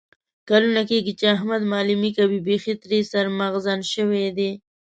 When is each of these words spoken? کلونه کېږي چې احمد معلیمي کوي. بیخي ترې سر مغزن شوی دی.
کلونه 0.49 0.81
کېږي 0.89 1.13
چې 1.19 1.25
احمد 1.35 1.61
معلیمي 1.71 2.11
کوي. 2.17 2.39
بیخي 2.47 2.73
ترې 2.83 2.99
سر 3.11 3.25
مغزن 3.39 3.79
شوی 3.93 4.25
دی. 4.37 4.51